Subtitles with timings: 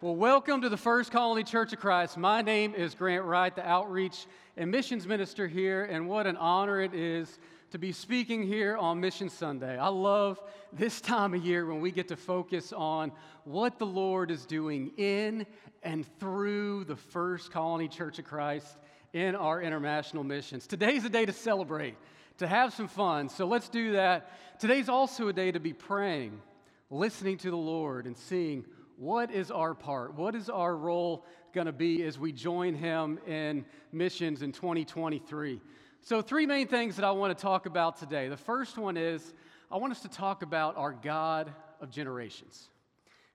[0.00, 2.16] Well, welcome to the First Colony Church of Christ.
[2.16, 6.80] My name is Grant Wright, the outreach and missions minister here, and what an honor
[6.80, 7.40] it is
[7.72, 9.76] to be speaking here on Mission Sunday.
[9.76, 10.40] I love
[10.72, 13.10] this time of year when we get to focus on
[13.42, 15.44] what the Lord is doing in
[15.82, 18.76] and through the First Colony Church of Christ
[19.14, 20.68] in our international missions.
[20.68, 21.96] Today's a day to celebrate,
[22.36, 24.30] to have some fun, so let's do that.
[24.60, 26.40] Today's also a day to be praying,
[26.88, 28.64] listening to the Lord, and seeing
[28.98, 30.14] what is our part?
[30.14, 31.24] What is our role
[31.54, 35.60] going to be as we join Him in missions in 2023?
[36.00, 38.28] So, three main things that I want to talk about today.
[38.28, 39.34] The first one is
[39.70, 42.68] I want us to talk about our God of generations.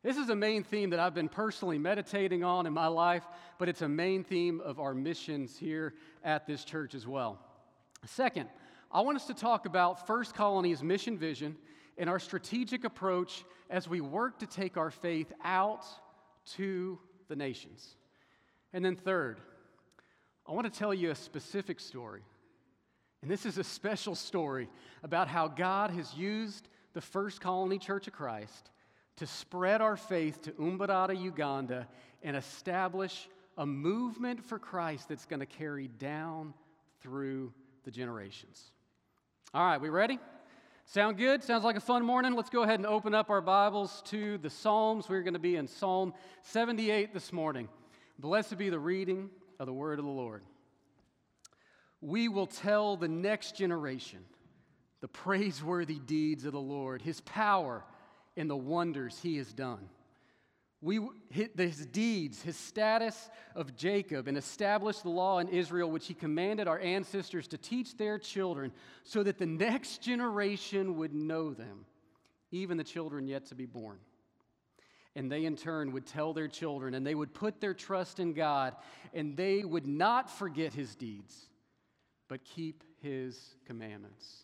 [0.03, 3.23] This is a main theme that I've been personally meditating on in my life,
[3.58, 5.94] but it's a main theme of our missions here
[6.25, 7.39] at this church as well.
[8.05, 8.50] Second,
[8.91, 11.55] I want us to talk about First Colony's mission vision
[11.97, 15.85] and our strategic approach as we work to take our faith out
[16.55, 17.95] to the nations.
[18.73, 19.39] And then, third,
[20.47, 22.22] I want to tell you a specific story.
[23.22, 24.67] And this is a special story
[25.03, 28.69] about how God has used the First Colony Church of Christ
[29.17, 31.88] to spread our faith to Mbarara, Uganda,
[32.23, 36.53] and establish a movement for Christ that's going to carry down
[37.02, 38.72] through the generations.
[39.53, 40.19] All right, we ready?
[40.86, 41.44] Sound good?
[41.44, 42.34] Sounds like a fun morning.
[42.34, 45.08] Let's go ahead and open up our Bibles to the Psalms.
[45.09, 47.70] We're going to be in Psalm 78 this morning.
[48.20, 50.44] Blessed be the reading of the word of the Lord.
[52.02, 54.20] We will tell the next generation
[55.00, 57.84] the praiseworthy deeds of the Lord, his power,
[58.36, 59.90] and the wonders he has done.
[60.84, 66.08] We, hit his deeds, his status of Jacob, and established the law in Israel, which
[66.08, 68.73] he commanded our ancestors to teach their children,
[69.06, 71.86] so that the next generation would know them,
[72.52, 73.98] even the children yet to be born.
[75.16, 78.34] And they in turn would tell their children, and they would put their trust in
[78.34, 78.75] God,
[79.14, 81.47] and they would not forget his deeds,
[82.28, 84.44] but keep his commandments.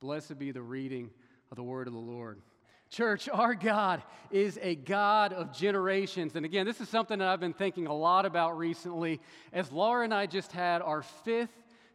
[0.00, 1.10] Blessed be the reading
[1.50, 2.40] of the word of the Lord.
[2.90, 6.36] Church, our God is a God of generations.
[6.36, 9.20] And again, this is something that I've been thinking a lot about recently
[9.52, 11.50] as Laura and I just had our fifth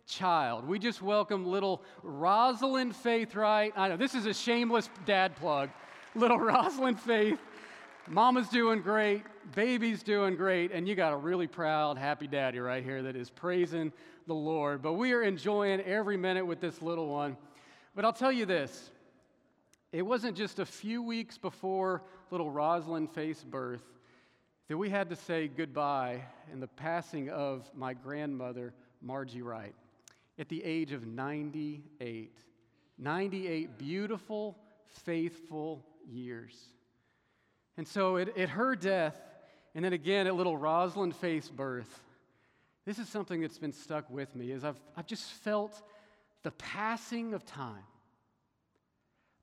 [0.08, 0.68] child.
[0.68, 3.72] We just welcomed little Rosalind Faith, right?
[3.76, 5.70] I know this is a shameless dad plug.
[6.16, 7.40] Little Rosalind Faith.
[8.08, 9.24] Mama's doing great,
[9.54, 13.30] baby's doing great, and you got a really proud, happy daddy right here that is
[13.30, 13.94] praising
[14.26, 14.82] the Lord.
[14.82, 17.38] But we are enjoying every minute with this little one.
[17.96, 18.90] But I'll tell you this
[19.92, 23.84] it wasn't just a few weeks before little Rosalind Faith's birth
[24.68, 26.22] that we had to say goodbye
[26.54, 29.74] in the passing of my grandmother, Margie Wright,
[30.38, 32.38] at the age of 98.
[33.00, 34.58] 98 beautiful,
[35.06, 36.56] faithful years.
[37.78, 39.20] And so at, at her death,
[39.74, 42.04] and then again at little Rosalind Faith's birth,
[42.86, 45.82] this is something that's been stuck with me, is I've, I've just felt
[46.44, 47.84] the passing of time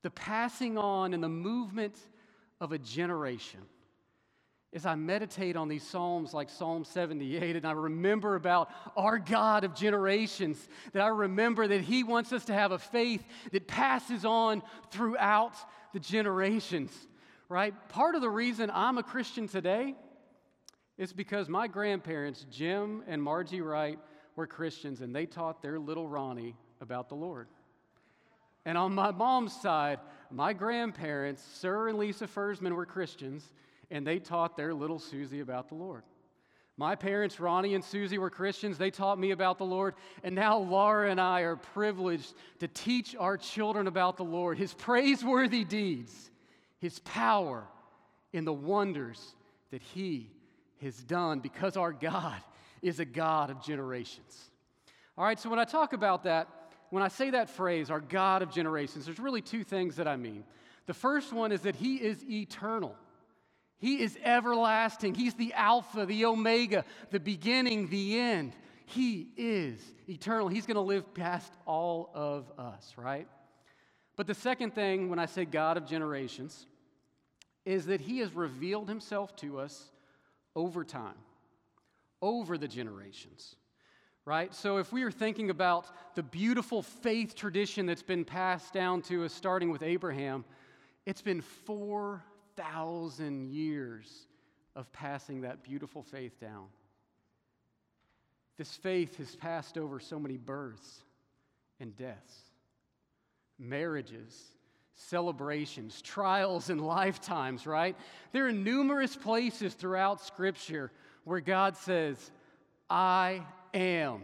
[0.01, 1.95] the passing on and the movement
[2.59, 3.61] of a generation.
[4.73, 9.63] As I meditate on these Psalms like Psalm 78, and I remember about our God
[9.63, 14.25] of generations, that I remember that He wants us to have a faith that passes
[14.25, 15.53] on throughout
[15.93, 16.91] the generations,
[17.49, 17.73] right?
[17.89, 19.95] Part of the reason I'm a Christian today
[20.97, 23.97] is because my grandparents, Jim and Margie Wright,
[24.35, 27.47] were Christians, and they taught their little Ronnie about the Lord.
[28.67, 29.97] And on my mom's side,
[30.29, 33.49] my grandparents, Sir and Lisa Fersman, were Christians,
[33.89, 36.03] and they taught their little Susie about the Lord.
[36.75, 38.77] My parents, Ronnie and Susie, were Christians.
[38.77, 39.95] They taught me about the Lord.
[40.21, 44.73] And now Laura and I are privileged to teach our children about the Lord, His
[44.73, 46.29] praiseworthy deeds,
[46.79, 47.63] His power,
[48.33, 49.33] and the wonders
[49.71, 50.29] that He
[50.81, 52.41] has done because our God
[52.81, 54.51] is a God of generations.
[55.17, 56.49] All right, so when I talk about that,
[56.89, 60.15] when I say that phrase, our God of generations, there's really two things that I
[60.15, 60.43] mean.
[60.85, 62.95] The first one is that He is eternal.
[63.79, 65.13] He is everlasting.
[65.13, 68.53] He's the Alpha, the Omega, the beginning, the end.
[68.85, 69.79] He is
[70.09, 70.47] eternal.
[70.47, 73.27] He's going to live past all of us, right?
[74.15, 76.65] But the second thing, when I say God of generations,
[77.65, 79.91] is that He has revealed Himself to us
[80.55, 81.17] over time,
[82.21, 83.57] over the generations
[84.27, 84.53] right?
[84.53, 85.85] So if we are thinking about
[86.15, 90.43] the beautiful faith tradition that's been passed down to us, starting with Abraham,
[91.05, 94.27] it's been 4,000 years
[94.75, 96.65] of passing that beautiful faith down.
[98.57, 101.05] This faith has passed over so many births
[101.79, 102.37] and deaths,
[103.57, 104.37] marriages,
[104.93, 107.95] celebrations, trials, and lifetimes, right?
[108.33, 110.91] There are numerous places throughout Scripture
[111.23, 112.29] where God says,
[112.89, 114.23] I am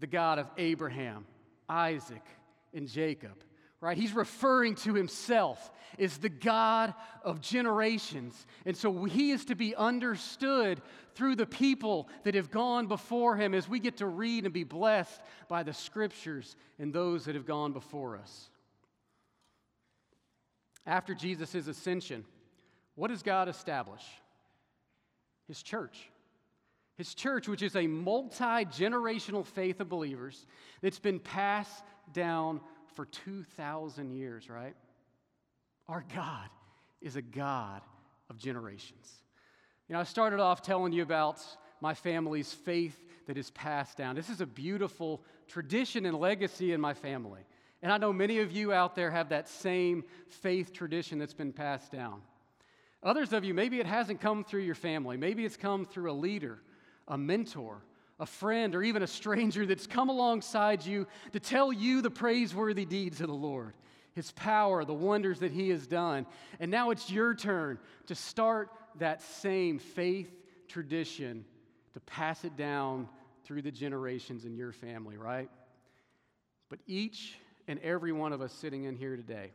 [0.00, 1.26] the God of Abraham,
[1.68, 2.22] Isaac,
[2.72, 3.44] and Jacob
[3.84, 3.98] right?
[3.98, 8.46] He's referring to himself as the God of generations.
[8.64, 10.80] And so he is to be understood
[11.14, 14.64] through the people that have gone before him as we get to read and be
[14.64, 15.20] blessed
[15.50, 18.48] by the scriptures and those that have gone before us.
[20.86, 22.24] After Jesus' ascension,
[22.94, 24.02] what does God establish?
[25.46, 26.10] His church.
[26.96, 30.46] His church, which is a multi generational faith of believers
[30.80, 32.60] that's been passed down
[32.94, 34.74] for 2,000 years, right?
[35.88, 36.48] Our God
[37.00, 37.82] is a God
[38.30, 39.12] of generations.
[39.88, 41.44] You know, I started off telling you about
[41.80, 44.14] my family's faith that is passed down.
[44.14, 47.42] This is a beautiful tradition and legacy in my family.
[47.82, 51.52] And I know many of you out there have that same faith tradition that's been
[51.52, 52.22] passed down.
[53.02, 55.18] Others of you, maybe it hasn't come through your family.
[55.18, 56.60] Maybe it's come through a leader,
[57.08, 57.82] a mentor,
[58.18, 62.84] a friend, or even a stranger that's come alongside you to tell you the praiseworthy
[62.84, 63.74] deeds of the Lord,
[64.14, 66.26] His power, the wonders that He has done.
[66.60, 70.30] And now it's your turn to start that same faith
[70.68, 71.44] tradition,
[71.92, 73.08] to pass it down
[73.44, 75.50] through the generations in your family, right?
[76.70, 77.36] But each
[77.68, 79.52] and every one of us sitting in here today,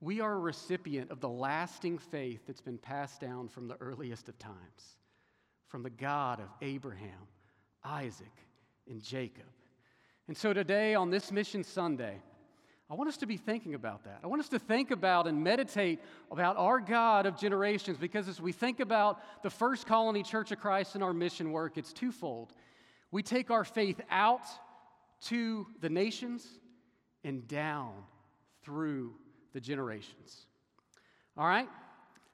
[0.00, 4.28] we are a recipient of the lasting faith that's been passed down from the earliest
[4.28, 4.96] of times
[5.72, 7.26] from the God of Abraham,
[7.82, 8.30] Isaac,
[8.86, 9.46] and Jacob.
[10.28, 12.20] And so today, on this Mission Sunday,
[12.90, 14.20] I want us to be thinking about that.
[14.22, 18.38] I want us to think about and meditate about our God of generations because as
[18.38, 22.52] we think about the First Colony Church of Christ and our mission work, it's twofold.
[23.10, 24.44] We take our faith out
[25.22, 26.46] to the nations
[27.24, 27.94] and down
[28.62, 29.14] through
[29.54, 30.44] the generations.
[31.38, 31.68] All right?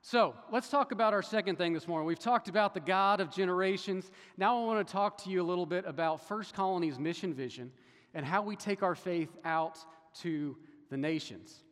[0.00, 2.06] So let's talk about our second thing this morning.
[2.06, 4.10] We've talked about the God of generations.
[4.36, 7.72] Now I want to talk to you a little bit about First Colony's mission vision
[8.14, 9.78] and how we take our faith out
[10.20, 10.56] to
[10.88, 11.62] the nations.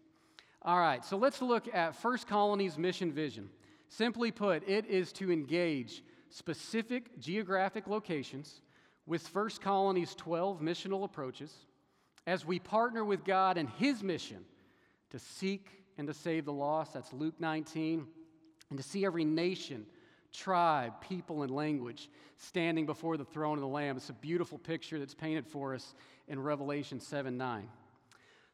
[0.63, 3.49] All right, so let's look at First Colony's mission vision.
[3.89, 8.61] Simply put, it is to engage specific geographic locations
[9.07, 11.55] with First Colony's 12 missional approaches
[12.27, 14.45] as we partner with God and His mission
[15.11, 16.95] to seek and to save the lost.
[16.95, 18.07] That's Luke 19.
[18.71, 19.87] And to see every nation,
[20.33, 23.97] tribe, people, and language standing before the throne of the Lamb.
[23.97, 25.95] It's a beautiful picture that's painted for us
[26.29, 27.69] in Revelation 7 9.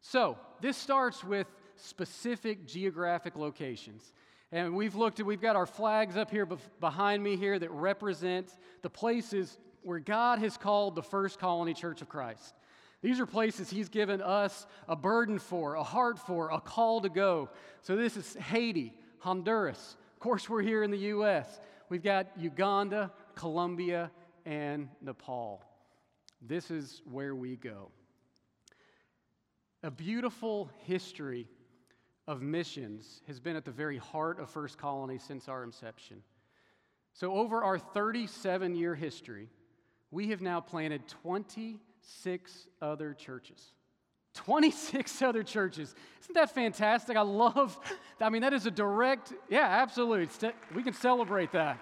[0.01, 4.13] So, this starts with specific geographic locations.
[4.51, 6.47] And we've looked at, we've got our flags up here
[6.79, 12.03] behind me here that represent the places where God has called the first colony church
[12.03, 12.55] of Christ.
[13.01, 17.09] These are places He's given us a burden for, a heart for, a call to
[17.09, 17.49] go.
[17.81, 19.97] So this is Haiti, Honduras.
[20.23, 21.59] Course, we're here in the U.S.
[21.89, 24.09] We've got Uganda, Colombia,
[24.47, 25.65] and Nepal.
[26.41, 27.91] This is where we go.
[29.83, 31.49] A beautiful history
[32.29, 36.23] of missions has been at the very heart of First Colony since our inception.
[37.15, 39.49] So, over our 37 year history,
[40.13, 43.73] we have now planted 26 other churches.
[44.35, 45.95] 26 other churches.
[46.23, 47.17] Isn't that fantastic?
[47.17, 47.79] I love,
[48.21, 50.29] I mean, that is a direct, yeah, absolutely.
[50.75, 51.79] We can celebrate that.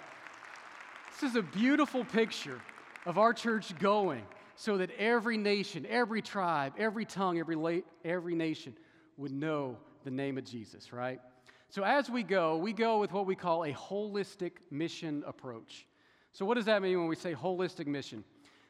[1.20, 2.60] This is a beautiful picture
[3.06, 4.22] of our church going
[4.56, 8.74] so that every nation, every tribe, every tongue, every, la- every nation
[9.16, 11.20] would know the name of Jesus, right?
[11.68, 15.86] So as we go, we go with what we call a holistic mission approach.
[16.32, 18.24] So, what does that mean when we say holistic mission?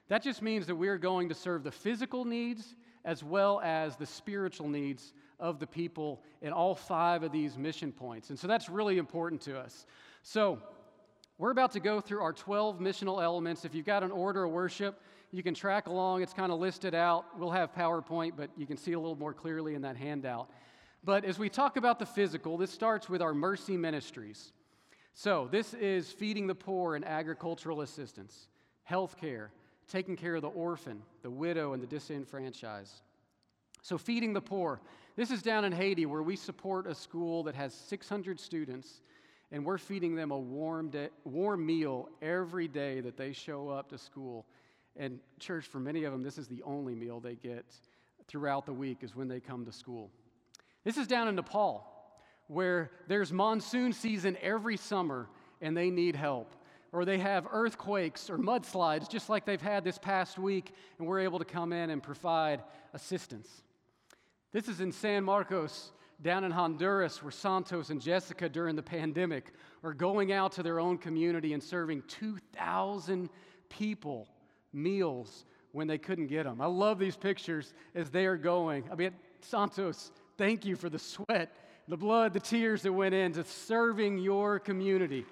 [0.08, 3.96] That just means that we are going to serve the physical needs as well as
[3.96, 8.30] the spiritual needs of the people in all five of these mission points.
[8.30, 9.86] And so that's really important to us.
[10.22, 10.58] So,
[11.38, 13.64] we're about to go through our 12 missional elements.
[13.64, 15.00] If you've got an order of worship,
[15.32, 16.20] you can track along.
[16.20, 17.24] It's kind of listed out.
[17.38, 20.50] We'll have PowerPoint, but you can see a little more clearly in that handout.
[21.02, 24.52] But as we talk about the physical, this starts with our mercy ministries.
[25.14, 28.48] So, this is feeding the poor and agricultural assistance,
[28.88, 29.48] healthcare,
[29.90, 33.02] taking care of the orphan, the widow, and the disenfranchised.
[33.82, 34.80] So, feeding the poor.
[35.16, 39.00] This is down in Haiti where we support a school that has 600 students,
[39.50, 43.90] and we're feeding them a warm, day, warm meal every day that they show up
[43.90, 44.46] to school.
[44.96, 47.66] And, church, for many of them, this is the only meal they get
[48.28, 50.10] throughout the week, is when they come to school.
[50.84, 51.86] This is down in Nepal
[52.50, 55.28] where there's monsoon season every summer
[55.60, 56.52] and they need help
[56.92, 61.20] or they have earthquakes or mudslides, just like they've had this past week, and we're
[61.20, 63.48] able to come in and provide assistance.
[64.52, 65.92] This is in San Marcos,
[66.22, 70.80] down in Honduras, where Santos and Jessica during the pandemic are going out to their
[70.80, 73.30] own community and serving 2,000
[73.68, 74.28] people
[74.72, 76.60] meals when they couldn't get them.
[76.60, 78.84] I love these pictures as they are going.
[78.90, 81.54] I mean, Santos, thank you for the sweat,
[81.88, 85.24] the blood, the tears that went into serving your community,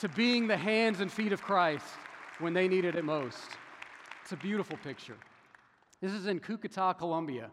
[0.00, 1.86] to being the hands and feet of Christ
[2.38, 3.38] when they needed it most.
[4.22, 5.16] It's a beautiful picture.
[6.00, 7.50] This is in Cucuta, Colombia,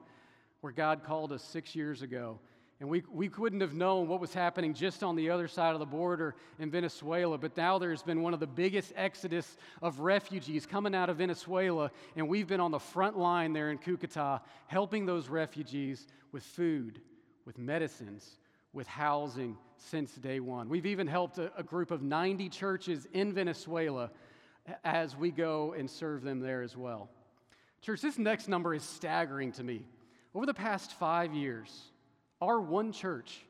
[0.61, 2.39] where God called us six years ago.
[2.79, 5.79] And we, we couldn't have known what was happening just on the other side of
[5.79, 7.37] the border in Venezuela.
[7.37, 11.91] But now there's been one of the biggest exodus of refugees coming out of Venezuela.
[12.15, 17.01] And we've been on the front line there in Cucuta, helping those refugees with food,
[17.45, 18.39] with medicines,
[18.73, 20.69] with housing since day one.
[20.69, 24.11] We've even helped a, a group of 90 churches in Venezuela
[24.83, 27.09] as we go and serve them there as well.
[27.81, 29.85] Church, this next number is staggering to me.
[30.33, 31.81] Over the past five years,
[32.39, 33.41] our one church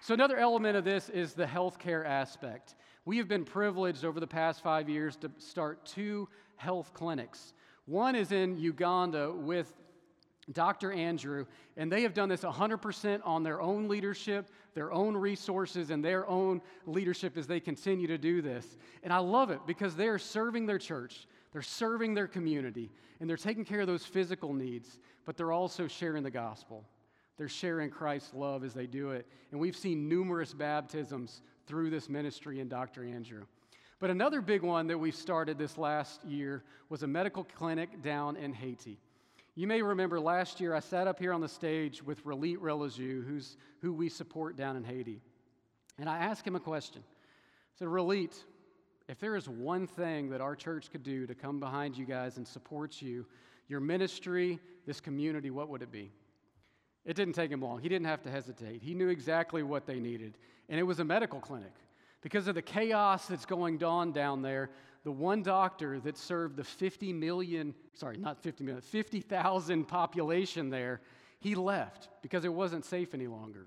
[0.00, 2.74] So, another element of this is the healthcare aspect.
[3.04, 7.52] We have been privileged over the past five years to start two health clinics.
[7.86, 9.72] One is in Uganda with
[10.50, 10.92] Dr.
[10.92, 11.46] Andrew,
[11.76, 16.28] and they have done this 100% on their own leadership, their own resources, and their
[16.28, 18.76] own leadership as they continue to do this.
[19.02, 22.90] And I love it because they are serving their church, they're serving their community,
[23.20, 26.84] and they're taking care of those physical needs, but they're also sharing the gospel.
[27.36, 29.26] They're sharing Christ's love as they do it.
[29.50, 33.04] And we've seen numerous baptisms through this ministry in Dr.
[33.04, 33.44] Andrew.
[34.00, 38.36] But another big one that we started this last year was a medical clinic down
[38.36, 38.98] in Haiti.
[39.54, 43.26] You may remember last year I sat up here on the stage with Relit Relaju,
[43.26, 45.20] who's who we support down in Haiti.
[45.98, 47.02] And I asked him a question.
[47.06, 48.34] I said, Relit,
[49.12, 52.38] if there is one thing that our church could do to come behind you guys
[52.38, 53.26] and support you,
[53.68, 56.10] your ministry, this community, what would it be?
[57.04, 57.82] It didn't take him long.
[57.82, 58.80] He didn't have to hesitate.
[58.80, 60.38] He knew exactly what they needed.
[60.70, 61.74] And it was a medical clinic.
[62.22, 64.70] Because of the chaos that's going on down there,
[65.04, 71.02] the one doctor that served the 50 million, sorry, not 50 million, 50,000 population there,
[71.38, 73.66] he left because it wasn't safe any longer.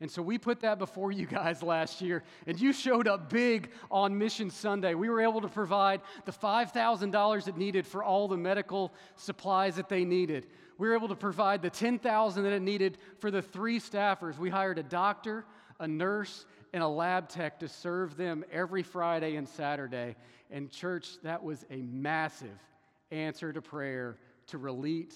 [0.00, 3.70] And so we put that before you guys last year, and you showed up big
[3.90, 4.94] on Mission Sunday.
[4.94, 9.88] We were able to provide the $5,000 it needed for all the medical supplies that
[9.88, 10.46] they needed.
[10.78, 14.36] We were able to provide the 10,000 that it needed for the three staffers.
[14.36, 15.44] We hired a doctor,
[15.78, 20.16] a nurse, and a lab tech to serve them every Friday and Saturday.
[20.50, 22.58] And, church, that was a massive
[23.12, 25.10] answer to prayer to relate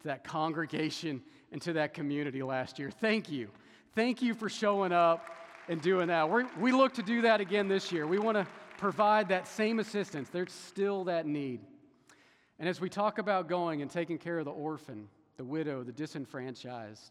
[0.00, 1.22] to that congregation
[1.52, 2.90] and to that community last year.
[2.90, 3.50] Thank you.
[3.94, 5.26] Thank you for showing up
[5.68, 6.30] and doing that.
[6.30, 8.06] We're, we look to do that again this year.
[8.06, 8.46] We want to
[8.78, 10.30] provide that same assistance.
[10.30, 11.60] There's still that need.
[12.58, 15.92] And as we talk about going and taking care of the orphan, the widow, the
[15.92, 17.10] disenfranchised,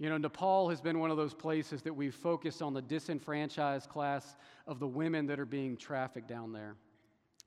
[0.00, 3.88] you know, Nepal has been one of those places that we've focused on the disenfranchised
[3.88, 4.34] class
[4.66, 6.74] of the women that are being trafficked down there.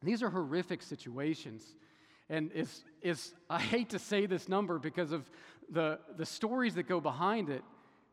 [0.01, 1.75] These are horrific situations.
[2.29, 5.29] And it's, it's, I hate to say this number because of
[5.69, 7.63] the, the stories that go behind it.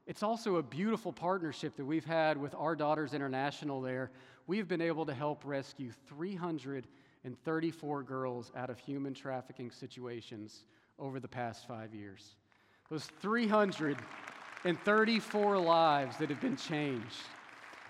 [0.09, 4.11] It's also a beautiful partnership that we've had with Our Daughters International there.
[4.47, 10.65] We've been able to help rescue 334 girls out of human trafficking situations
[10.99, 12.37] over the past five years.
[12.89, 17.21] Those 334 lives that have been changed.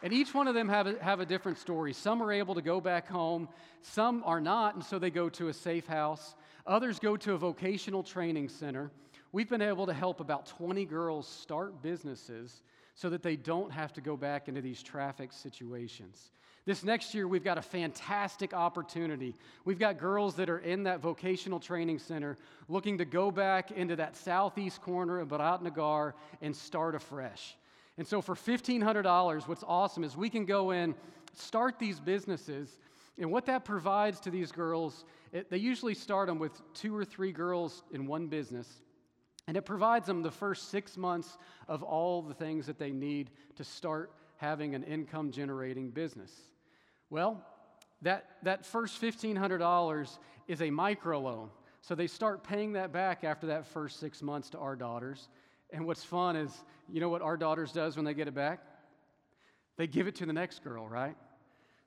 [0.03, 1.93] And each one of them have a, have a different story.
[1.93, 3.49] Some are able to go back home,
[3.83, 6.35] some are not, and so they go to a safe house.
[6.67, 8.91] Others go to a vocational training center.
[9.33, 12.63] We've been able to help about 20 girls start businesses
[12.95, 16.31] so that they don't have to go back into these traffic situations.
[16.65, 19.35] This next year, we've got a fantastic opportunity.
[19.65, 22.37] We've got girls that are in that vocational training center
[22.69, 27.57] looking to go back into that southeast corner of Biratnagar and start afresh.
[27.97, 30.95] And so, for $1,500, what's awesome is we can go in,
[31.35, 32.79] start these businesses,
[33.19, 37.05] and what that provides to these girls, it, they usually start them with two or
[37.05, 38.83] three girls in one business.
[39.49, 41.39] And it provides them the first six months
[41.69, 46.31] of all the things that they need to start having an income generating business.
[47.09, 47.43] Well,
[48.03, 51.49] that, that first $1,500 is a microloan.
[51.81, 55.31] So they start paying that back after that first six months to our daughters.
[55.71, 56.53] And what's fun is,
[56.87, 58.61] you know what our daughters does when they get it back?
[59.79, 61.17] They give it to the next girl, right?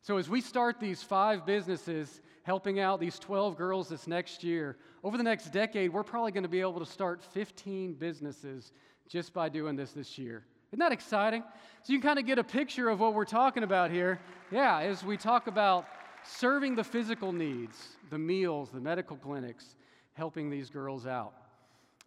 [0.03, 4.77] So, as we start these five businesses, helping out these 12 girls this next year,
[5.03, 8.71] over the next decade, we're probably going to be able to start 15 businesses
[9.07, 10.43] just by doing this this year.
[10.71, 11.43] Isn't that exciting?
[11.83, 14.19] So, you can kind of get a picture of what we're talking about here.
[14.51, 15.85] Yeah, as we talk about
[16.23, 19.75] serving the physical needs, the meals, the medical clinics,
[20.13, 21.33] helping these girls out.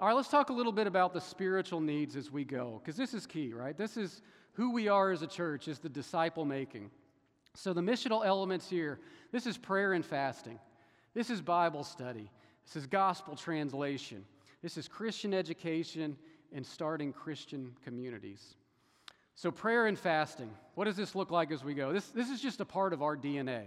[0.00, 2.96] All right, let's talk a little bit about the spiritual needs as we go, because
[2.96, 3.78] this is key, right?
[3.78, 4.20] This is
[4.54, 6.90] who we are as a church, is the disciple making.
[7.54, 8.98] So, the missional elements here
[9.32, 10.58] this is prayer and fasting,
[11.14, 12.30] this is Bible study,
[12.66, 14.24] this is gospel translation,
[14.62, 16.16] this is Christian education,
[16.52, 18.54] and starting Christian communities.
[19.36, 21.92] So, prayer and fasting, what does this look like as we go?
[21.92, 23.64] This, this is just a part of our DNA.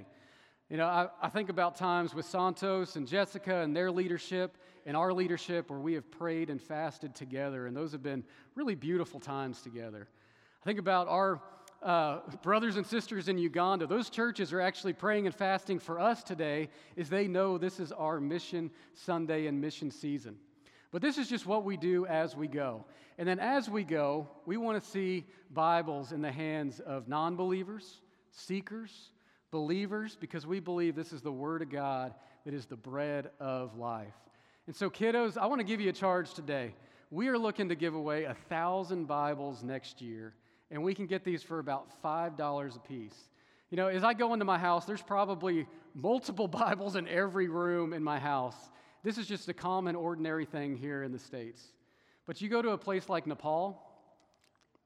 [0.69, 4.97] You know, I, I think about times with Santos and Jessica and their leadership and
[4.97, 8.23] our leadership where we have prayed and fasted together, and those have been
[8.55, 10.07] really beautiful times together.
[10.61, 11.41] I think about our
[11.83, 13.87] uh, brothers and sisters in Uganda.
[13.87, 17.91] Those churches are actually praying and fasting for us today as they know this is
[17.91, 20.37] our mission Sunday and mission season.
[20.91, 22.85] But this is just what we do as we go.
[23.17, 27.35] And then as we go, we want to see Bibles in the hands of non
[27.35, 29.09] believers, seekers,
[29.51, 32.13] believers because we believe this is the Word of God
[32.45, 34.13] that is the bread of life.
[34.67, 36.73] And so, kiddos, I want to give you a charge today.
[37.09, 40.33] We are looking to give away a thousand Bibles next year,
[40.71, 43.29] and we can get these for about $5 a piece.
[43.69, 47.93] You know, as I go into my house, there's probably multiple Bibles in every room
[47.93, 48.55] in my house.
[49.03, 51.61] This is just a common, ordinary thing here in the States.
[52.25, 53.81] But you go to a place like Nepal,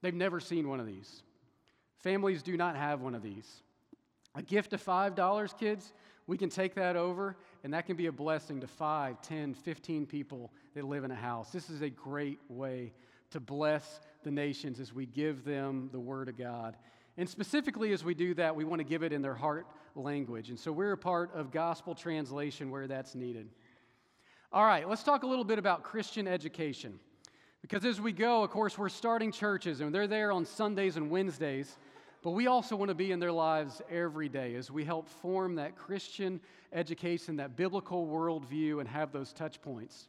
[0.02, 1.24] they've never seen one of these.
[1.98, 3.64] Families do not have one of these.
[4.36, 5.94] A gift of $5, kids,
[6.28, 10.06] we can take that over, and that can be a blessing to 5, 10, 15
[10.06, 11.52] people that live in a house.
[11.52, 12.94] This is a great way
[13.32, 16.76] to bless the nations as we give them the Word of God.
[17.18, 20.50] And specifically, as we do that, we want to give it in their heart language.
[20.50, 23.50] And so we're a part of gospel translation where that's needed.
[24.54, 27.00] All right, let's talk a little bit about Christian education.
[27.62, 31.10] Because as we go, of course, we're starting churches, and they're there on Sundays and
[31.10, 31.78] Wednesdays.
[32.24, 35.56] But we also want to be in their lives every day as we help form
[35.56, 36.40] that Christian
[36.74, 40.08] education, that biblical worldview, and have those touch points.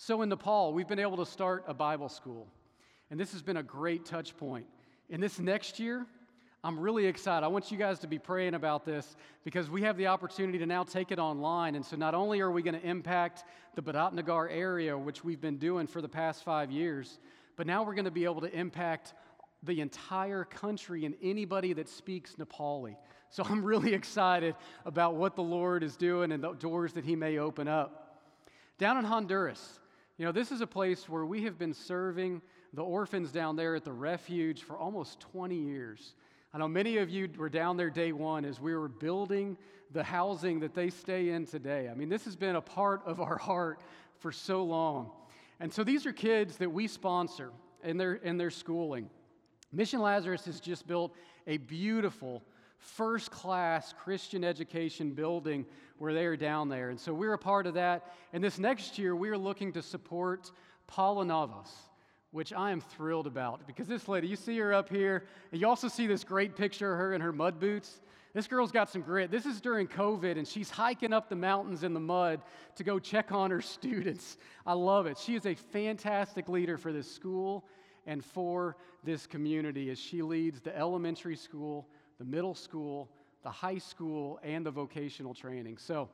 [0.00, 2.46] So in Nepal, we've been able to start a Bible school,
[3.10, 4.64] and this has been a great touch point.
[5.10, 6.06] In this next year,
[6.62, 7.44] I'm really excited.
[7.44, 10.66] I want you guys to be praying about this because we have the opportunity to
[10.66, 11.74] now take it online.
[11.74, 13.42] And so, not only are we going to impact
[13.74, 17.18] the Biratnagar area, which we've been doing for the past five years,
[17.56, 19.14] but now we're going to be able to impact
[19.64, 22.94] the entire country and anybody that speaks Nepali.
[23.30, 24.54] So I'm really excited
[24.86, 28.04] about what the Lord is doing and the doors that He may open up.
[28.78, 29.80] Down in Honduras,
[30.18, 32.42] you know, this is a place where we have been serving
[32.74, 36.14] the orphans down there at the refuge for almost 20 years.
[36.52, 39.56] I know many of you were down there day one as we were building
[39.92, 41.88] the housing that they stay in today.
[41.88, 43.80] I mean, this has been a part of our heart
[44.18, 45.12] for so long.
[45.60, 47.52] And so these are kids that we sponsor
[47.84, 49.08] in their, in their schooling.
[49.72, 51.14] Mission Lazarus has just built
[51.46, 52.42] a beautiful,
[52.78, 55.66] first class Christian education building
[55.98, 56.90] where they are down there.
[56.90, 58.14] And so we're a part of that.
[58.32, 60.50] And this next year, we are looking to support
[60.86, 61.70] Paula Navas,
[62.30, 65.66] which I am thrilled about because this lady, you see her up here, and you
[65.66, 68.00] also see this great picture of her in her mud boots.
[68.34, 69.30] This girl's got some grit.
[69.30, 72.42] This is during COVID, and she's hiking up the mountains in the mud
[72.76, 74.36] to go check on her students.
[74.66, 75.18] I love it.
[75.18, 77.64] She is a fantastic leader for this school
[78.06, 81.86] and for this community as she leads the elementary school,
[82.18, 83.10] the middle school,
[83.42, 85.78] the high school, and the vocational training.
[85.78, 86.08] So,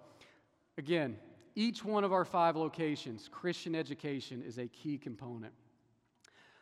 [0.79, 1.17] again,
[1.55, 5.53] each one of our five locations, Christian education is a key component.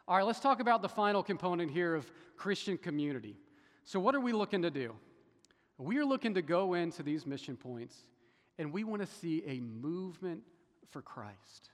[0.06, 3.36] All right, let's talk about the final component here of Christian community.
[3.84, 4.94] So, what are we looking to do?
[5.78, 7.96] We are looking to go into these mission points
[8.58, 10.42] and we want to see a movement
[10.90, 11.70] for Christ.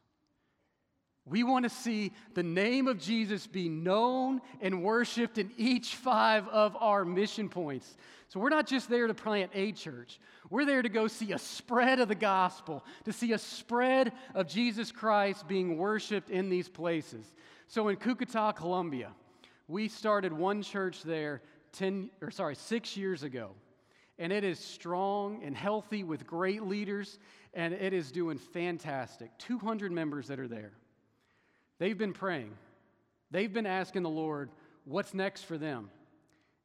[1.28, 6.48] We want to see the name of Jesus be known and worshiped in each five
[6.48, 7.96] of our mission points.
[8.28, 11.38] So we're not just there to plant a church, we're there to go see a
[11.38, 16.68] spread of the gospel, to see a spread of Jesus Christ being worshiped in these
[16.68, 17.34] places.
[17.66, 19.12] So in Cucuta, Colombia,
[19.66, 23.50] we started one church there 10 or sorry, 6 years ago.
[24.18, 27.18] And it is strong and healthy with great leaders
[27.54, 29.30] and it is doing fantastic.
[29.38, 30.72] 200 members that are there.
[31.78, 32.52] They've been praying,
[33.30, 34.50] they've been asking the Lord,
[34.84, 35.90] what's next for them?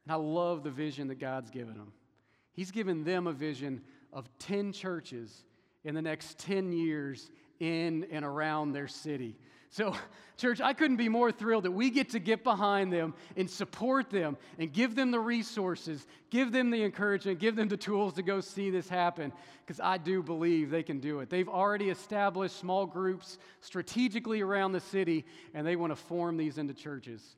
[0.04, 1.92] And I love the vision that God's given them.
[2.52, 5.44] He's given them a vision of 10 churches
[5.82, 9.36] in the next 10 years in and around their city.
[9.74, 9.92] So,
[10.36, 14.08] church, I couldn't be more thrilled that we get to get behind them and support
[14.08, 18.22] them and give them the resources, give them the encouragement, give them the tools to
[18.22, 19.32] go see this happen,
[19.66, 21.28] because I do believe they can do it.
[21.28, 26.56] They've already established small groups strategically around the city, and they want to form these
[26.56, 27.34] into churches.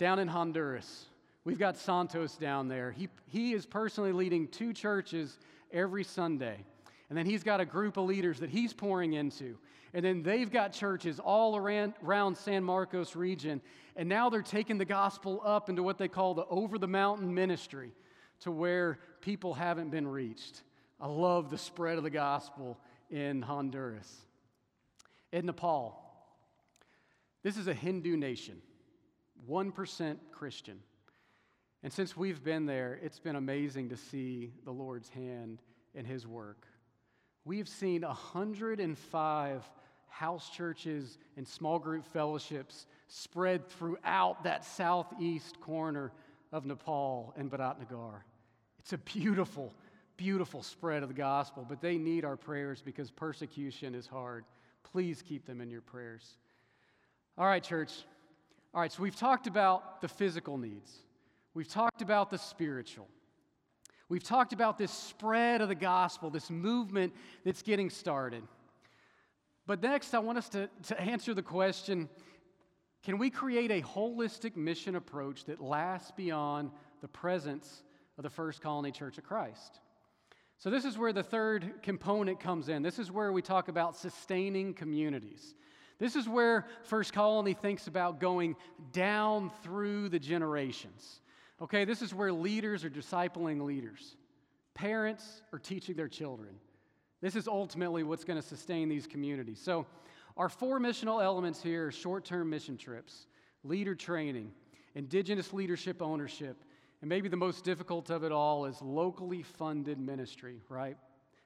[0.00, 1.06] Down in Honduras,
[1.44, 2.90] we've got Santos down there.
[2.90, 5.38] He, he is personally leading two churches
[5.72, 6.64] every Sunday.
[7.08, 9.56] And then he's got a group of leaders that he's pouring into.
[9.94, 13.62] And then they've got churches all around, around San Marcos region.
[13.96, 17.34] And now they're taking the gospel up into what they call the over the mountain
[17.34, 17.92] ministry
[18.40, 20.62] to where people haven't been reached.
[21.00, 22.78] I love the spread of the gospel
[23.10, 24.12] in Honduras.
[25.32, 26.04] In Nepal,
[27.42, 28.60] this is a Hindu nation,
[29.48, 30.80] 1% Christian.
[31.82, 35.60] And since we've been there, it's been amazing to see the Lord's hand
[35.94, 36.66] in his work.
[37.48, 39.70] We've seen 105
[40.08, 46.12] house churches and small group fellowships spread throughout that southeast corner
[46.52, 48.16] of Nepal and Biratnagar.
[48.78, 49.72] It's a beautiful,
[50.18, 54.44] beautiful spread of the gospel, but they need our prayers because persecution is hard.
[54.82, 56.36] Please keep them in your prayers.
[57.38, 58.04] All right, church.
[58.74, 60.98] All right, so we've talked about the physical needs,
[61.54, 63.08] we've talked about the spiritual.
[64.08, 67.12] We've talked about this spread of the gospel, this movement
[67.44, 68.42] that's getting started.
[69.66, 72.08] But next, I want us to, to answer the question
[73.04, 77.84] can we create a holistic mission approach that lasts beyond the presence
[78.16, 79.80] of the First Colony Church of Christ?
[80.58, 82.82] So, this is where the third component comes in.
[82.82, 85.54] This is where we talk about sustaining communities.
[85.98, 88.56] This is where First Colony thinks about going
[88.92, 91.20] down through the generations.
[91.60, 94.16] Okay, this is where leaders are discipling leaders,
[94.74, 96.50] parents are teaching their children.
[97.20, 99.60] This is ultimately what's going to sustain these communities.
[99.60, 99.86] So,
[100.36, 103.26] our four missional elements here are short term mission trips,
[103.64, 104.52] leader training,
[104.94, 106.64] indigenous leadership ownership,
[107.00, 110.96] and maybe the most difficult of it all is locally funded ministry, right?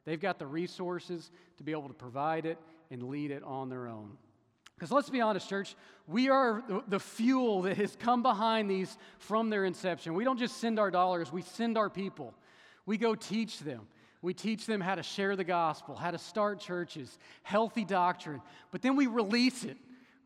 [0.04, 2.58] They've got the resources to be able to provide it
[2.90, 4.18] and lead it on their own.
[4.74, 9.50] Because let's be honest, church, we are the fuel that has come behind these from
[9.50, 10.14] their inception.
[10.14, 12.34] We don't just send our dollars, we send our people.
[12.84, 13.86] We go teach them.
[14.22, 18.80] We teach them how to share the gospel, how to start churches, healthy doctrine, but
[18.80, 19.76] then we release it,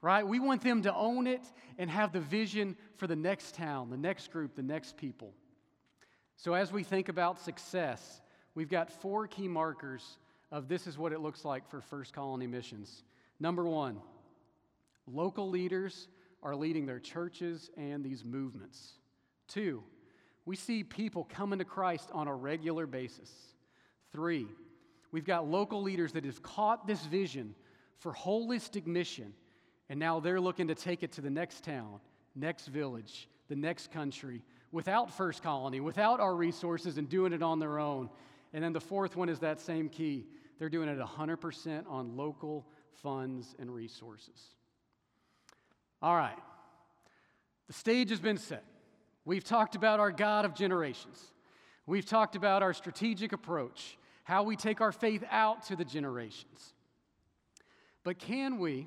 [0.02, 0.26] right?
[0.26, 1.40] We want them to own it
[1.78, 5.32] and have the vision for the next town, the next group, the next people.
[6.36, 8.20] So as we think about success,
[8.54, 10.18] we've got four key markers
[10.52, 13.02] of this is what it looks like for First Colony Missions.
[13.40, 13.98] Number one,
[15.06, 16.08] Local leaders
[16.42, 18.92] are leading their churches and these movements.
[19.48, 19.82] Two,
[20.44, 23.30] we see people coming to Christ on a regular basis.
[24.12, 24.46] Three,
[25.12, 27.54] we've got local leaders that have caught this vision
[27.98, 29.32] for holistic mission,
[29.88, 32.00] and now they're looking to take it to the next town,
[32.34, 34.42] next village, the next country,
[34.72, 38.10] without First Colony, without our resources, and doing it on their own.
[38.52, 40.26] And then the fourth one is that same key.
[40.58, 42.66] They're doing it 100% on local
[43.02, 44.54] funds and resources.
[46.02, 46.38] All right.
[47.66, 48.64] The stage has been set.
[49.24, 51.20] We've talked about our God of generations.
[51.86, 56.74] We've talked about our strategic approach, how we take our faith out to the generations.
[58.04, 58.86] But can we,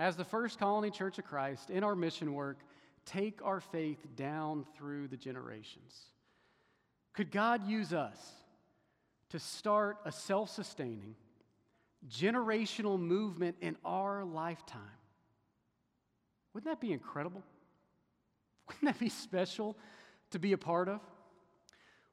[0.00, 2.58] as the First Colony Church of Christ, in our mission work,
[3.06, 6.06] take our faith down through the generations?
[7.12, 8.16] Could God use us
[9.30, 11.14] to start a self sustaining,
[12.08, 14.97] generational movement in our lifetime?
[16.58, 17.40] Wouldn't that be incredible?
[18.66, 19.78] Wouldn't that be special
[20.32, 20.98] to be a part of?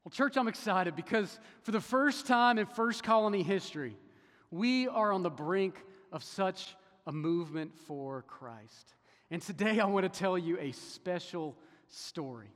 [0.04, 3.98] Well, church, I'm excited because for the first time in First Colony history,
[4.52, 6.76] we are on the brink of such
[7.08, 8.94] a movement for Christ.
[9.32, 12.54] And today I want to tell you a special story.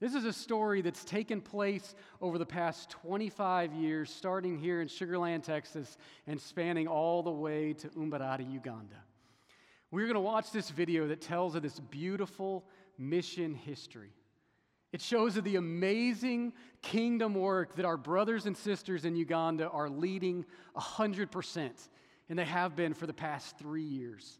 [0.00, 4.88] This is a story that's taken place over the past 25 years, starting here in
[4.88, 8.96] Sugar Land, Texas, and spanning all the way to Mbarara, Uganda.
[9.92, 12.64] We're going to watch this video that tells of this beautiful
[12.96, 14.08] mission history.
[14.90, 19.90] It shows of the amazing kingdom work that our brothers and sisters in Uganda are
[19.90, 20.46] leading
[20.78, 21.70] 100%,
[22.30, 24.38] and they have been for the past three years.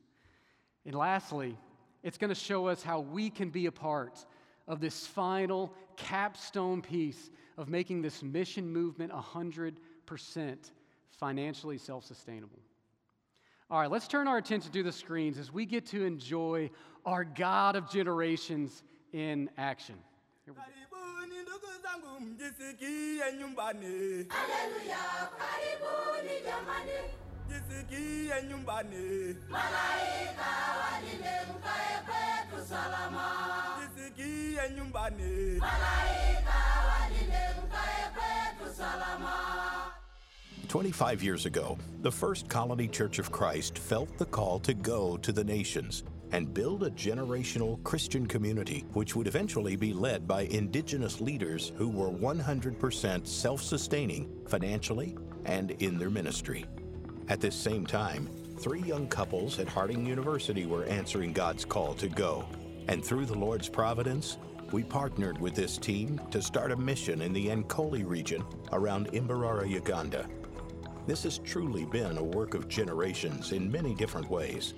[0.87, 1.59] And lastly,
[2.03, 4.25] it's going to show us how we can be a part
[4.67, 9.77] of this final capstone piece of making this mission movement 100%
[11.11, 12.59] financially self sustainable.
[13.71, 16.71] All right, let's turn our attention to the screens as we get to enjoy
[17.07, 19.97] our God of generations in action.
[24.29, 26.99] Hallelujah, karibuni jamani.
[27.49, 31.35] Kisikie nyumbani, Malaika walinde
[37.63, 39.82] mkae kwetu salama.
[40.73, 45.31] 25 years ago, the First Colony Church of Christ felt the call to go to
[45.31, 51.21] the nations and build a generational Christian community which would eventually be led by indigenous
[51.21, 56.65] leaders who were 100% self sustaining financially and in their ministry.
[57.29, 62.09] At this same time, three young couples at Harding University were answering God's call to
[62.09, 62.47] go.
[62.89, 64.39] And through the Lord's providence,
[64.71, 69.69] we partnered with this team to start a mission in the Ankole region around Mbarara,
[69.69, 70.27] Uganda.
[71.07, 74.75] This has truly been a work of generations in many different ways.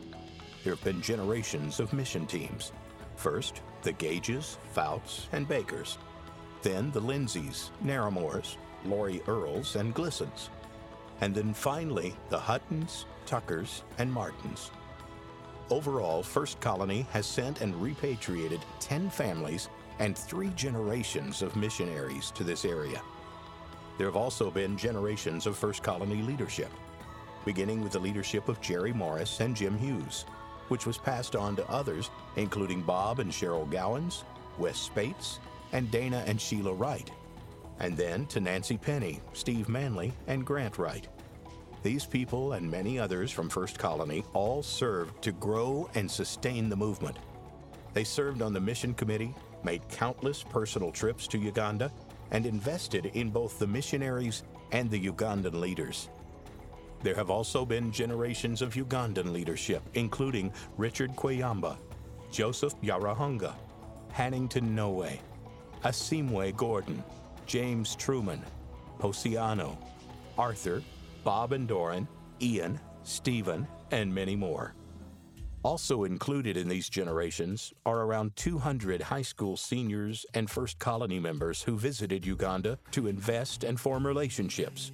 [0.62, 2.72] There have been generations of mission teams.
[3.16, 5.98] First, the Gages, Fouts, and Bakers.
[6.62, 8.56] Then the Lindsays, Narramores,
[8.86, 10.48] Laurie Earls, and Glissons.
[11.20, 14.70] And then finally, the Huttons, Tuckers, and Martins.
[15.68, 22.44] Overall, First Colony has sent and repatriated 10 families and three generations of missionaries to
[22.44, 23.02] this area.
[23.96, 26.70] There have also been generations of First Colony leadership,
[27.44, 30.24] beginning with the leadership of Jerry Morris and Jim Hughes,
[30.68, 34.24] which was passed on to others, including Bob and Cheryl Gowans,
[34.58, 35.38] Wes Spates,
[35.72, 37.10] and Dana and Sheila Wright,
[37.80, 41.06] and then to Nancy Penny, Steve Manley, and Grant Wright.
[41.82, 46.76] These people and many others from First Colony all served to grow and sustain the
[46.76, 47.18] movement.
[47.92, 51.92] They served on the mission committee, made countless personal trips to Uganda,
[52.34, 54.42] and invested in both the missionaries
[54.72, 56.10] and the Ugandan leaders.
[57.04, 61.76] There have also been generations of Ugandan leadership, including Richard Kweyamba,
[62.32, 63.54] Joseph Yarahunga,
[64.12, 65.08] Hannington Noe,
[65.84, 67.04] Asimwe Gordon,
[67.46, 68.42] James Truman,
[68.98, 69.76] Posiano,
[70.36, 70.82] Arthur,
[71.22, 72.08] Bob and Doran,
[72.42, 74.74] Ian, Stephen, and many more.
[75.64, 81.62] Also included in these generations are around 200 high school seniors and First Colony members
[81.62, 84.92] who visited Uganda to invest and form relationships.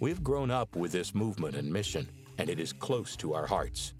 [0.00, 3.94] We've grown up with this movement and mission, and it is close to our hearts.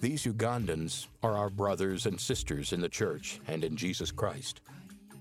[0.00, 4.62] These Ugandans are our brothers and sisters in the church and in Jesus Christ.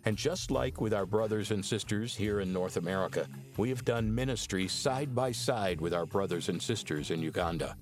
[0.05, 4.13] And just like with our brothers and sisters here in North America, we have done
[4.13, 7.75] ministry side by side with our brothers and sisters in Uganda.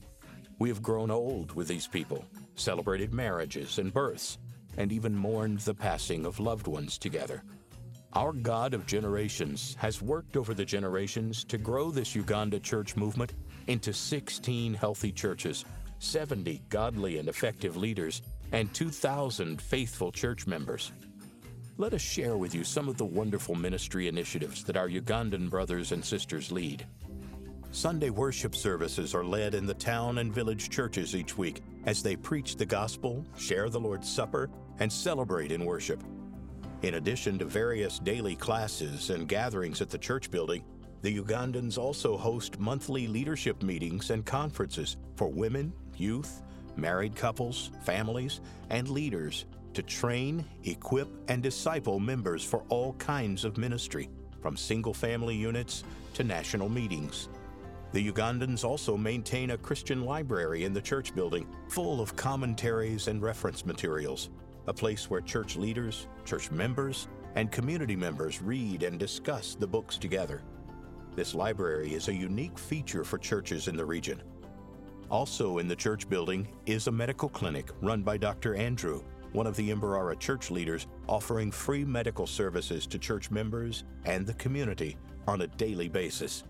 [0.59, 4.37] We have grown old with these people, celebrated marriages and births,
[4.77, 7.43] and even mourned the passing of loved ones together.
[8.13, 13.33] Our God of generations has worked over the generations to grow this Uganda church movement
[13.67, 15.65] into 16 healthy churches,
[15.97, 20.91] 70 godly and effective leaders, and 2,000 faithful church members.
[21.77, 25.91] Let us share with you some of the wonderful ministry initiatives that our Ugandan brothers
[25.91, 26.85] and sisters lead.
[27.73, 32.15] Sunday worship services are led in the town and village churches each week as they
[32.15, 36.03] preach the gospel, share the Lord's Supper, and celebrate in worship.
[36.83, 40.63] In addition to various daily classes and gatherings at the church building,
[41.01, 46.43] the Ugandans also host monthly leadership meetings and conferences for women, youth,
[46.75, 53.57] married couples, families, and leaders to train, equip, and disciple members for all kinds of
[53.57, 54.11] ministry,
[54.43, 55.83] from single family units
[56.13, 57.29] to national meetings.
[57.93, 63.21] The Ugandans also maintain a Christian library in the church building full of commentaries and
[63.21, 64.31] reference materials,
[64.65, 69.99] a place where church leaders, church members, and community members read and discuss the books
[69.99, 70.41] together.
[71.15, 74.23] This library is a unique feature for churches in the region.
[75.11, 78.55] Also in the church building is a medical clinic run by Dr.
[78.55, 79.03] Andrew,
[79.33, 84.33] one of the Mbarara church leaders, offering free medical services to church members and the
[84.33, 86.43] community on a daily basis.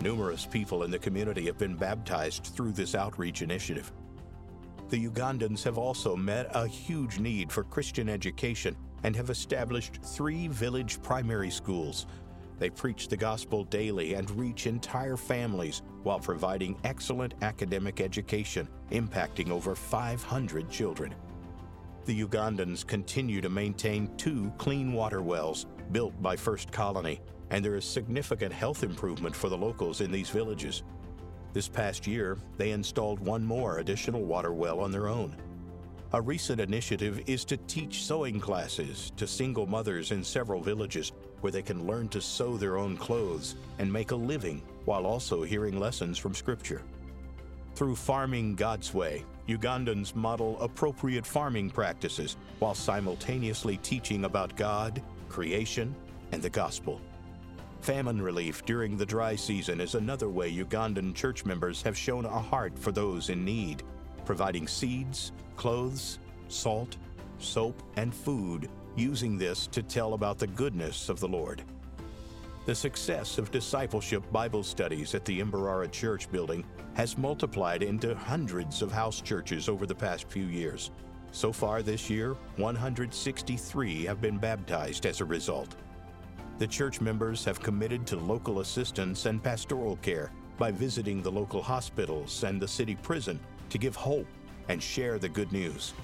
[0.00, 3.92] Numerous people in the community have been baptized through this outreach initiative.
[4.90, 10.46] The Ugandans have also met a huge need for Christian education and have established three
[10.48, 12.06] village primary schools.
[12.58, 19.50] They preach the gospel daily and reach entire families while providing excellent academic education, impacting
[19.50, 21.14] over 500 children.
[22.04, 27.76] The Ugandans continue to maintain two clean water wells built by First Colony, and there
[27.76, 30.82] is significant health improvement for the locals in these villages.
[31.52, 35.34] This past year, they installed one more additional water well on their own.
[36.12, 41.52] A recent initiative is to teach sewing classes to single mothers in several villages where
[41.52, 45.78] they can learn to sew their own clothes and make a living while also hearing
[45.78, 46.82] lessons from Scripture.
[47.74, 55.94] Through Farming God's Way, Ugandans model appropriate farming practices while simultaneously teaching about God, creation,
[56.32, 57.00] and the gospel.
[57.80, 62.28] Famine relief during the dry season is another way Ugandan church members have shown a
[62.28, 63.82] heart for those in need,
[64.24, 66.96] providing seeds, clothes, salt,
[67.38, 71.62] soap, and food, using this to tell about the goodness of the Lord.
[72.66, 76.64] The success of discipleship Bible studies at the Mbarara Church building
[76.94, 80.90] has multiplied into hundreds of house churches over the past few years.
[81.30, 85.76] So far this year, 163 have been baptized as a result.
[86.58, 91.62] The church members have committed to local assistance and pastoral care by visiting the local
[91.62, 93.38] hospitals and the city prison
[93.70, 94.26] to give hope
[94.68, 95.94] and share the good news.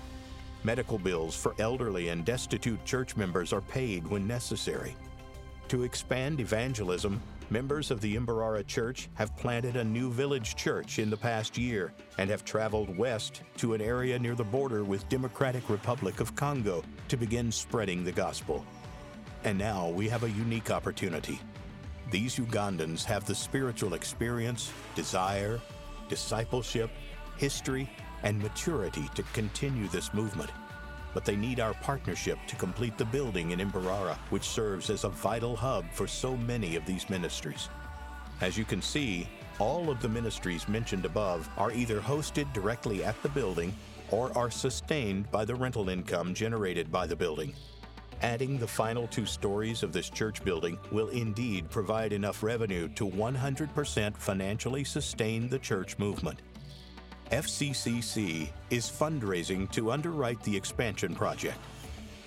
[0.63, 4.95] Medical bills for elderly and destitute church members are paid when necessary.
[5.69, 11.11] To expand evangelism, members of the Mbarara Church have planted a new village church in
[11.11, 15.69] the past year and have traveled west to an area near the border with Democratic
[15.69, 18.65] Republic of Congo to begin spreading the gospel.
[19.45, 21.39] And now we have a unique opportunity.
[22.11, 25.61] These Ugandans have the spiritual experience, desire,
[26.09, 26.91] discipleship,
[27.37, 27.89] history,
[28.23, 30.51] and maturity to continue this movement.
[31.13, 35.11] But they need our partnership to complete the building in Mbarara, which serves as a
[35.11, 37.69] vital hub for so many of these ministries.
[38.41, 39.29] As you can see,
[39.59, 43.75] all of the ministries mentioned above are either hosted directly at the building
[44.11, 47.53] or are sustained by the rental income generated by the building.
[48.25, 53.07] Adding the final two stories of this church building will indeed provide enough revenue to
[53.07, 56.41] 100% financially sustain the church movement.
[57.31, 61.59] FCCC is fundraising to underwrite the expansion project.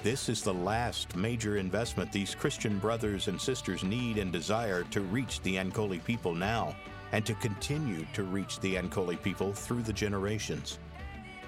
[0.03, 5.01] This is the last major investment these Christian brothers and sisters need and desire to
[5.01, 6.75] reach the Ankole people now
[7.11, 10.77] and to continue to reach the Ankole people through the generations.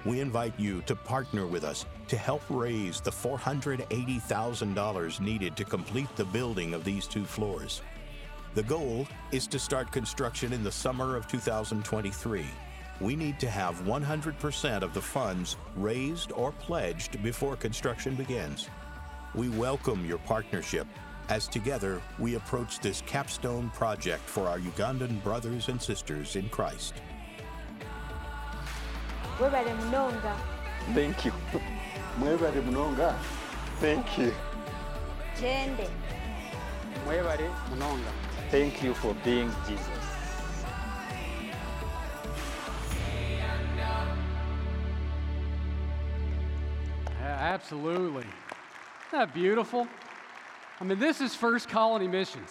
[0.06, 6.08] We invite you to partner with us to help raise the $480,000 needed to complete
[6.16, 7.82] the building of these two floors.
[8.54, 12.46] The goal is to start construction in the summer of 2023.
[13.00, 18.70] We need to have 100% of the funds raised or pledged before construction begins.
[19.34, 20.86] We welcome your partnership
[21.28, 26.94] as together we approach this capstone project for our Ugandan brothers and sisters in Christ.
[29.40, 30.36] Webale munonga
[30.94, 31.32] Thank you.
[32.18, 33.14] Mwebale munonga.
[33.80, 34.32] Thank you.
[35.40, 35.88] gyende
[37.04, 38.10] mwebale munonga
[38.50, 39.88] Thank you for being Jesus.
[47.20, 48.22] Yeah, absolutely.
[48.22, 49.86] Isn't that beautiful?
[50.80, 52.50] I mean, this is First Colony Missions.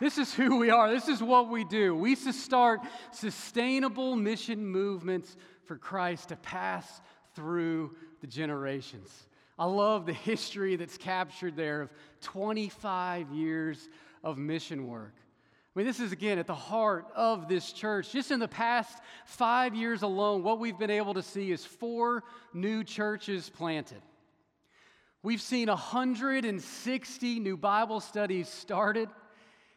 [0.00, 0.90] This is who we are.
[0.90, 1.94] This is what we do.
[1.94, 2.80] We start
[3.12, 5.36] sustainable mission movements
[5.66, 7.00] for Christ to pass
[7.34, 9.10] through the generations.
[9.58, 13.88] I love the history that's captured there of 25 years
[14.22, 15.14] of mission work.
[15.74, 18.10] I mean, this is again at the heart of this church.
[18.10, 22.24] Just in the past five years alone, what we've been able to see is four
[22.54, 24.00] new churches planted.
[25.22, 29.08] We've seen 160 new Bible studies started,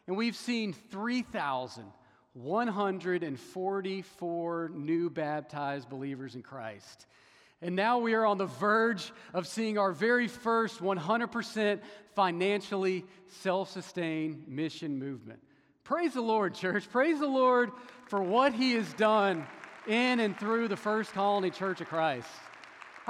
[0.06, 0.72] and we've seen
[2.42, 7.06] 3,144 new baptized believers in Christ.
[7.60, 11.80] And now we are on the verge of seeing our very first 100%
[12.14, 13.04] financially
[13.42, 15.40] self sustained mission movement.
[15.84, 16.90] Praise the Lord, church.
[16.90, 17.72] Praise the Lord
[18.06, 19.46] for what He has done
[19.86, 22.26] in and through the First Colony Church of Christ.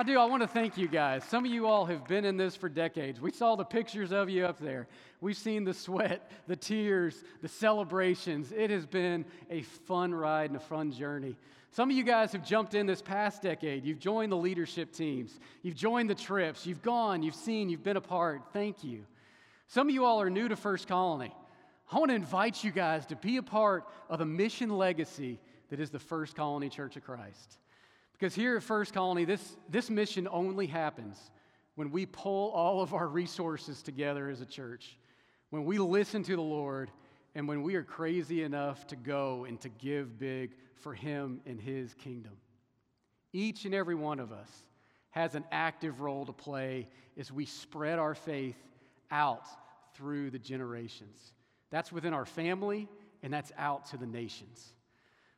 [0.00, 0.18] I do.
[0.18, 1.24] I want to thank you guys.
[1.24, 3.20] Some of you all have been in this for decades.
[3.20, 4.88] We saw the pictures of you up there.
[5.20, 8.50] We've seen the sweat, the tears, the celebrations.
[8.50, 11.36] It has been a fun ride and a fun journey.
[11.72, 13.84] Some of you guys have jumped in this past decade.
[13.84, 17.98] You've joined the leadership teams, you've joined the trips, you've gone, you've seen, you've been
[17.98, 18.40] a part.
[18.54, 19.04] Thank you.
[19.66, 21.34] Some of you all are new to First Colony.
[21.92, 25.78] I want to invite you guys to be a part of the mission legacy that
[25.78, 27.58] is the First Colony Church of Christ.
[28.20, 31.30] Because here at First Colony, this, this mission only happens
[31.76, 34.98] when we pull all of our resources together as a church,
[35.48, 36.90] when we listen to the Lord,
[37.34, 41.58] and when we are crazy enough to go and to give big for Him and
[41.58, 42.32] His kingdom.
[43.32, 44.50] Each and every one of us
[45.12, 48.58] has an active role to play as we spread our faith
[49.10, 49.46] out
[49.94, 51.32] through the generations.
[51.70, 52.86] That's within our family,
[53.22, 54.74] and that's out to the nations.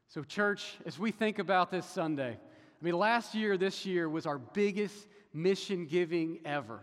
[0.09, 2.39] So, church, as we think about this Sunday,
[2.83, 6.81] I mean, last year, this year was our biggest mission giving ever.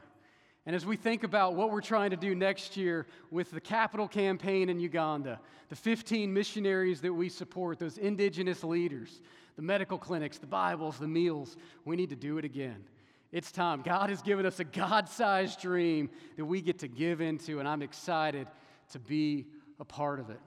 [0.66, 4.08] And as we think about what we're trying to do next year with the capital
[4.08, 9.22] campaign in Uganda, the 15 missionaries that we support, those indigenous leaders,
[9.58, 12.86] the medical clinics, the Bibles, the meals, we need to do it again.
[13.34, 13.82] It's time.
[13.82, 17.68] God has given us a God sized dream that we get to give into, and
[17.68, 18.48] I'm excited
[18.94, 19.48] to be
[19.82, 20.40] a part of it.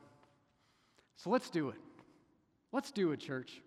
[1.17, 1.79] So let's do it.
[2.73, 3.61] Let's do it, church.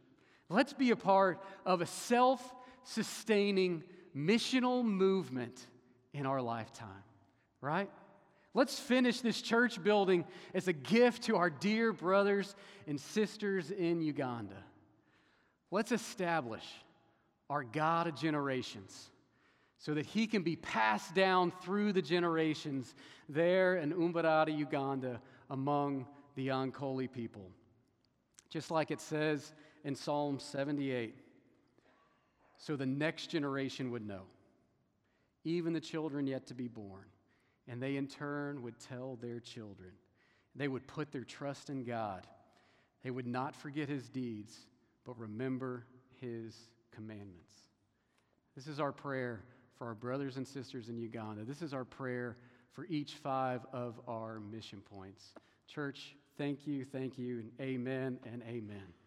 [0.50, 3.84] Let's be a part of a self sustaining
[4.16, 5.66] missional movement
[6.14, 7.04] in our lifetime,
[7.62, 7.90] right?
[8.54, 10.24] Let's finish this church building
[10.54, 12.56] as a gift to our dear brothers
[12.88, 14.56] and sisters in Uganda.
[15.72, 16.64] Let's establish
[17.50, 19.12] our God of generations
[19.78, 22.96] so that he can be passed down through the generations
[23.28, 25.20] there in Mbarara, Uganda,
[25.50, 27.52] among the Ankole people.
[28.50, 29.54] Just like it says
[29.86, 31.16] in Psalm 78
[32.58, 34.24] so the next generation would know,
[35.44, 37.06] even the children yet to be born,
[37.68, 39.92] and they in turn would tell their children.
[40.56, 42.26] They would put their trust in God.
[43.04, 44.58] They would not forget his deeds,
[45.06, 45.86] but remember
[46.20, 46.56] his
[46.92, 47.54] commandments.
[48.56, 49.44] This is our prayer
[49.78, 51.44] for our brothers and sisters in Uganda.
[51.44, 52.38] This is our prayer
[52.72, 55.36] for each five of our mission points.
[55.68, 59.05] Church, thank you, thank you, and amen and amen.